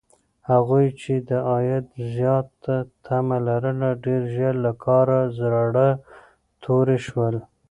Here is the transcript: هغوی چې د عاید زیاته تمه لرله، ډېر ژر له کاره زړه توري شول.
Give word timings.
هغوی 0.51 0.87
چې 1.01 1.13
د 1.29 1.31
عاید 1.51 1.85
زیاته 2.13 2.75
تمه 3.05 3.37
لرله، 3.47 3.89
ډېر 4.05 4.21
ژر 4.35 4.53
له 4.65 4.71
کاره 4.83 5.19
زړه 5.39 5.87
توري 6.63 6.99
شول. 7.07 7.35